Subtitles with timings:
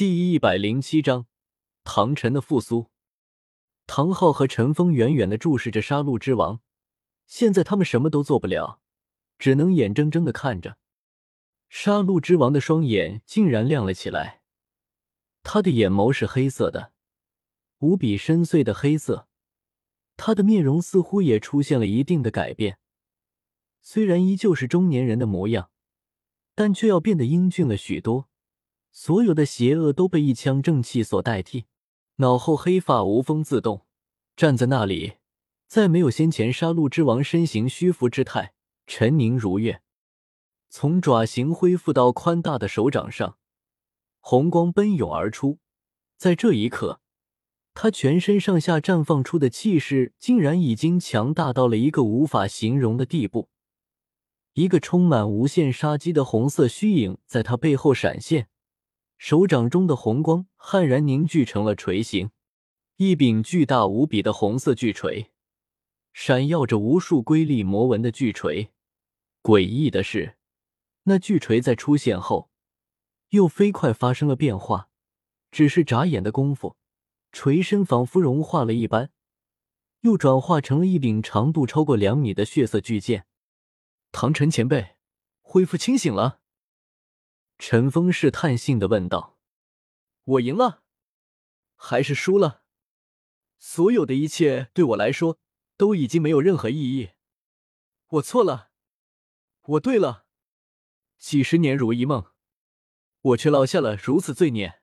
[0.00, 1.26] 第一百零七章，
[1.84, 2.86] 唐晨的复苏。
[3.86, 6.62] 唐昊和陈峰远远的注视着杀戮之王，
[7.26, 8.80] 现在他们什么都做不了，
[9.38, 10.78] 只能眼睁睁的看着。
[11.68, 14.40] 杀戮之王的双眼竟然亮了起来，
[15.42, 16.94] 他的眼眸是黑色的，
[17.80, 19.28] 无比深邃的黑色。
[20.16, 22.78] 他的面容似乎也出现了一定的改变，
[23.82, 25.70] 虽然依旧是中年人的模样，
[26.54, 28.29] 但却要变得英俊了许多。
[28.92, 31.66] 所有的邪恶都被一腔正气所代替，
[32.16, 33.86] 脑后黑发无风自动，
[34.36, 35.14] 站在那里，
[35.66, 38.52] 再没有先前杀戮之王身形虚浮之态，
[38.86, 39.82] 沉凝如月。
[40.68, 43.38] 从爪形恢复到宽大的手掌上，
[44.20, 45.58] 红光奔涌而出。
[46.16, 47.00] 在这一刻，
[47.72, 53.48] 他全身上下绽放出的气势，竟然已经强大到了一个无法形容的地步。
[54.54, 58.48] 一个充满无限杀机的红色虚影在他背后闪现。
[59.20, 62.30] 手掌中的红光悍然凝聚成了锤形，
[62.96, 65.30] 一柄巨大无比的红色巨锤，
[66.14, 68.70] 闪耀着无数瑰丽魔纹的巨锤。
[69.42, 70.38] 诡异的是，
[71.02, 72.48] 那巨锤在出现后，
[73.28, 74.88] 又飞快发生了变化，
[75.50, 76.78] 只是眨眼的功夫，
[77.30, 79.10] 锤身仿佛融化了一般，
[80.00, 83.26] 又转化成了一柄长度超过两米的血色巨剑。
[84.12, 84.96] 唐晨前辈，
[85.42, 86.40] 恢复清醒了。
[87.62, 89.38] 陈峰试探性的问道
[90.24, 90.82] ：“我赢了，
[91.76, 92.62] 还是输了？
[93.58, 95.38] 所有的一切对我来说
[95.76, 97.10] 都已经没有任何意义。
[98.12, 98.70] 我错了，
[99.60, 100.24] 我对了。
[101.18, 102.32] 几十年如一梦，
[103.20, 104.80] 我却落下了如此罪孽。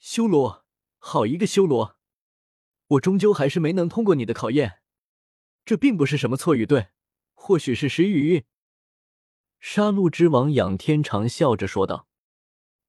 [0.00, 0.66] 修罗，
[0.98, 2.00] 好一个修罗！
[2.88, 4.82] 我终究还是没能通过你的考验。
[5.64, 6.88] 这并不是什么错与对，
[7.34, 8.44] 或许是时与运。”
[9.68, 12.06] 杀戮之王仰天长笑着说道：“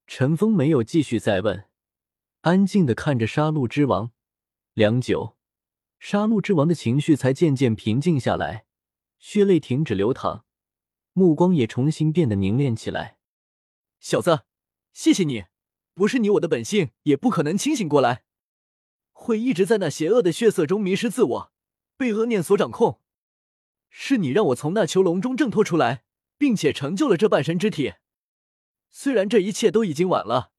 [0.06, 1.66] 陈峰没有继续再问，
[2.42, 4.12] 安静的看着杀戮之王。
[4.74, 5.36] 良久，
[5.98, 8.68] 杀戮之王的情绪才渐渐平静下来，
[9.18, 10.46] 血泪停止流淌，
[11.14, 13.18] 目光也重新变得凝练起来。
[14.00, 14.44] 小子，
[14.94, 15.46] 谢谢你，
[15.96, 18.24] 不是你，我的本性也不可能清醒过来，
[19.12, 21.52] 会一直在那邪恶的血色中迷失自我，
[21.98, 23.02] 被恶念所掌控。
[23.90, 26.04] 是你让我从那囚笼中挣脱出来。”
[26.38, 27.96] 并且成就了这半神之体。
[28.90, 30.52] 虽然这一切都已经晚了，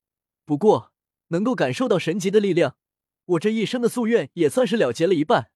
[0.44, 0.92] 不过
[1.28, 2.76] 能够感受到神级的力量，
[3.24, 5.50] 我这一生的夙愿也算是了结了一半。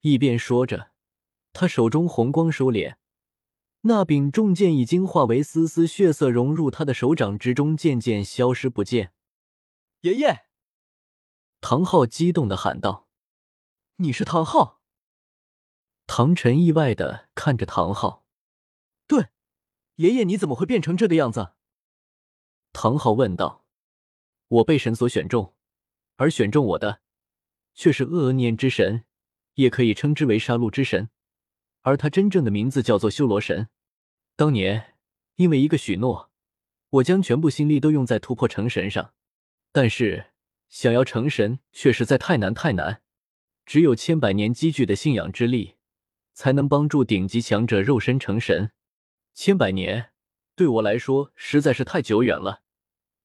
[0.00, 0.92] 一边说着，
[1.52, 2.96] 他手中红光收敛，
[3.82, 9.12] 那柄重剑已经化为丝丝血色，融入他的手掌之中，渐渐消失不见。
[10.00, 10.46] 爷爷，
[11.60, 13.08] 唐昊激动的喊道
[13.96, 14.80] ：“你是唐昊？”
[16.06, 18.19] 唐晨意外的看着唐昊。
[19.10, 19.26] 对，
[19.96, 21.54] 爷爷，你怎么会变成这个样子？
[22.72, 23.64] 唐昊问道。
[24.46, 25.52] 我被神所选中，
[26.14, 27.00] 而选中我的
[27.74, 29.04] 却是恶念之神，
[29.54, 31.10] 也可以称之为杀戮之神，
[31.80, 33.68] 而他真正的名字叫做修罗神。
[34.36, 34.94] 当年
[35.34, 36.30] 因为一个许诺，
[36.90, 39.12] 我将全部心力都用在突破成神上，
[39.72, 40.26] 但是
[40.68, 43.02] 想要成神却实在太难太难，
[43.66, 45.74] 只有千百年积聚的信仰之力，
[46.32, 48.70] 才能帮助顶级强者肉身成神。
[49.32, 50.12] 千百年
[50.54, 52.62] 对我来说实在是太久远了，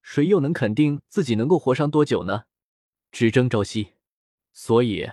[0.01, 2.45] 谁又能肯定自己能够活上多久呢？
[3.11, 3.93] 只争朝夕，
[4.53, 5.09] 所以，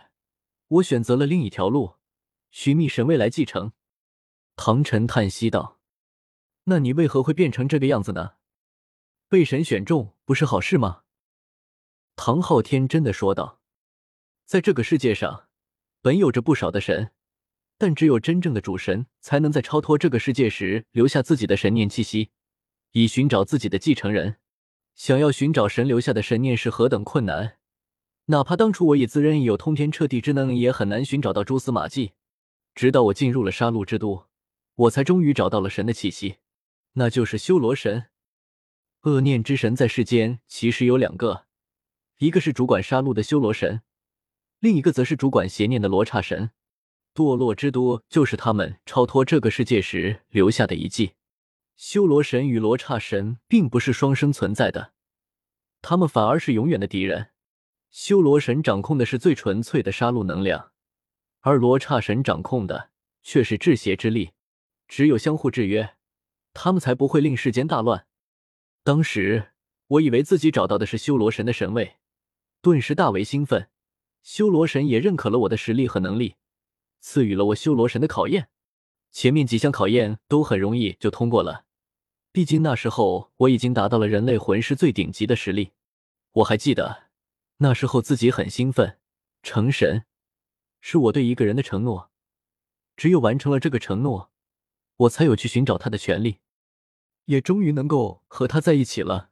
[0.68, 1.96] 我选择了另一条路，
[2.50, 3.72] 寻觅神位来继承。
[4.56, 5.80] 唐晨叹息道
[6.64, 8.34] ：“那你为何会变成这个样子呢？
[9.28, 11.02] 被神选中不是好事吗？”
[12.14, 13.60] 唐昊天真的说道
[14.44, 15.48] ：“在这个世界上，
[16.00, 17.12] 本有着不少的神。”
[17.82, 22.30] 但只有真正的主神才能在超脱这个世界时留下自己的神念气息，
[22.92, 24.36] 以寻找自己的继承人。
[24.94, 27.56] 想要寻找神留下的神念是何等困难，
[28.26, 32.12] 哪怕当初我也自认有通天彻地之能，也很难寻找到蛛丝马迹。
[32.72, 34.28] 直到我进入了杀戮之都，
[34.76, 36.36] 我才终于找到了神的气息，
[36.92, 38.04] 那就是修罗神。
[39.00, 41.46] 恶念之神在世间其实有两个，
[42.18, 43.82] 一个是主管杀戮的修罗神，
[44.60, 46.52] 另一个则是主管邪念的罗刹神。
[47.14, 51.12] 堕落之都就是他们超脱这个世界时留下的遗迹。
[51.76, 54.92] 修罗神与罗刹神并不是双生存在的，
[55.80, 57.28] 他们反而是永远的敌人。
[57.90, 60.70] 修罗神掌控的是最纯粹的杀戮能量，
[61.40, 62.90] 而罗刹神掌控的
[63.22, 64.30] 却是制邪之力。
[64.88, 65.96] 只有相互制约，
[66.54, 68.06] 他们才不会令世间大乱。
[68.84, 69.52] 当时
[69.88, 71.96] 我以为自己找到的是修罗神的神位，
[72.60, 73.68] 顿时大为兴奋。
[74.22, 76.36] 修罗神也认可了我的实力和能力。
[77.02, 78.48] 赐予了我修罗神的考验，
[79.10, 81.66] 前面几项考验都很容易就通过了，
[82.30, 85.72] 毕竟那时候我已经达到了人类魂师最顶级的实力。
[86.34, 87.10] 我还记得
[87.58, 88.98] 那时候自己很兴奋，
[89.42, 90.04] 成神
[90.80, 92.10] 是我对一个人的承诺，
[92.96, 94.30] 只有完成了这个承诺，
[94.96, 96.38] 我才有去寻找他的权利，
[97.24, 99.30] 也终于能够和他在一起了。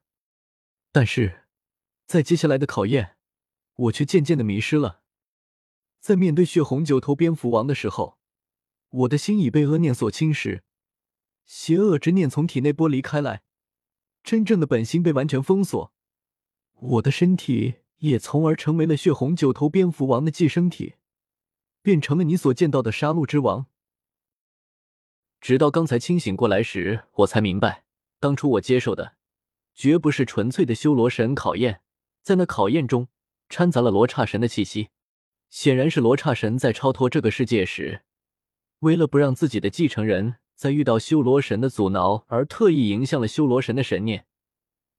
[0.92, 1.44] 但是，
[2.04, 3.16] 在接下来的考验，
[3.76, 4.99] 我却渐渐的迷失了。
[6.00, 8.18] 在面对血红九头蝙蝠王的时候，
[8.88, 10.62] 我的心已被恶念所侵蚀，
[11.44, 13.42] 邪恶之念从体内剥离开来，
[14.24, 15.92] 真正的本心被完全封锁。
[16.74, 20.94] 我的身体也从而成为了血红九头蝙蝠王的寄生体，
[21.82, 23.66] 变成了你所见到的杀戮之王。
[25.38, 27.84] 直到刚才清醒过来时，我才明白，
[28.18, 29.16] 当初我接受的
[29.74, 31.82] 绝不是纯粹的修罗神考验，
[32.22, 33.08] 在那考验中
[33.50, 34.88] 掺杂了罗刹神的气息，
[35.50, 38.02] 显然是罗刹神在超脱这个世界时，
[38.78, 44.26] 为了不让自己的继承人在遇到修罗神的阻挠，而特意迎向了修罗神的神念。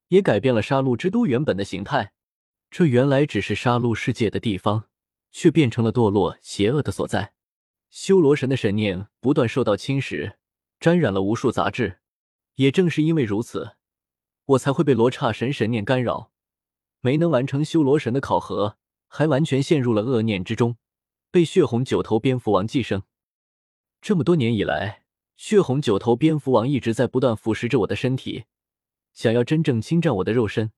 [0.09, 2.11] 也改变了杀戮之都原本的形态，
[2.69, 4.89] 这原来只是杀戮世界的地方，
[5.31, 7.33] 却变成了堕落邪恶的所在。
[7.89, 10.35] 修罗神的神念不断受到侵蚀，
[10.81, 11.99] 沾染了无数杂质。
[12.55, 13.77] 也正是因为如此，
[14.43, 16.33] 我才会被罗刹神神念干扰，
[16.99, 18.77] 没能完成修罗神的考核，
[19.13, 20.77] 还完全陷入了恶念之中，
[21.31, 23.03] 被血红九头蝙蝠王寄生。
[24.01, 25.03] 这么多年以来，
[25.35, 28.45] 血红九头蝙蝠王一直在不断腐蚀着我的身体。
[29.11, 30.71] 想要真正侵占我的肉身，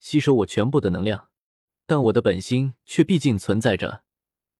[0.00, 1.28] 吸收我全部的能量，
[1.86, 4.02] 但我的本心却毕竟存在着，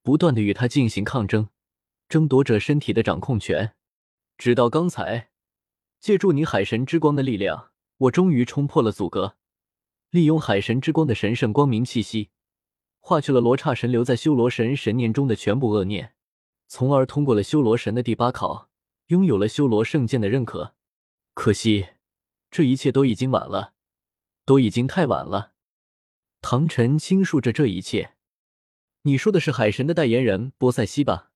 [0.02, 1.48] 不断的与他进行抗争，
[2.08, 3.74] 争夺着身体的掌控权。
[4.38, 5.30] 直到刚才，
[5.98, 9.36] 借助你海神之光的力量，我终于冲破了阻隔，
[10.10, 12.30] 利用海神之光的神圣光明气息，
[13.00, 16.14] 化去了罗刹神留在修罗神神念中的全部恶念，
[16.68, 18.70] 从而通过了修罗神的第八考，
[19.08, 20.74] 拥有了修罗圣剑的认可。
[21.34, 21.88] 可惜。
[22.52, 23.74] 这一切都已经晚了，
[24.44, 25.52] 都已经太晚了。
[26.42, 28.16] 唐晨倾诉着这一切。
[29.02, 31.30] 你说的是海神的代言人波塞西吧？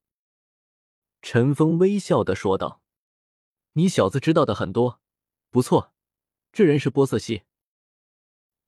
[1.22, 2.82] 陈峰微笑的说道。
[3.74, 5.00] 你小子知道的很多，
[5.50, 5.92] 不错，
[6.52, 7.42] 这人是波塞西。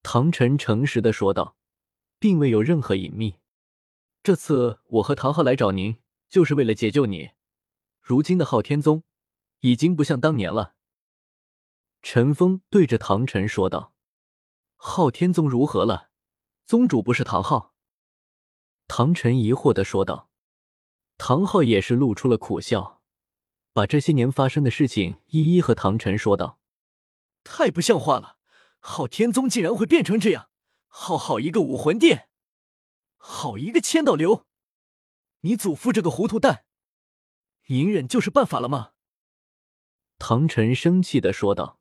[0.04, 1.55] 唐晨诚实的说道，
[2.18, 3.38] 并未有任何隐秘。
[4.22, 5.98] 这次我和唐昊来找您，
[6.28, 7.30] 就是为了解救你。
[8.00, 9.04] 如今的昊天宗，
[9.60, 10.74] 已经不像当年了。
[12.02, 13.92] 陈峰对着唐晨说道
[14.76, 16.10] ：“昊天宗如何了？
[16.64, 17.74] 宗主不是唐昊？”
[18.88, 20.30] 唐晨疑惑的说道。
[21.18, 23.00] 唐昊也是露出了苦笑，
[23.72, 26.60] 把这些年发生的事情一一和唐晨说道
[27.42, 28.36] ：“太不像话了！
[28.80, 30.50] 昊天宗竟然会变成这样！
[30.98, 32.31] 好好一个武魂殿，
[33.19, 34.46] 好一个千道流！
[35.40, 36.64] 你祖父这个糊涂蛋，
[37.66, 38.93] 隐忍就是办法了吗？”
[40.19, 41.78] 唐晨生气的说道。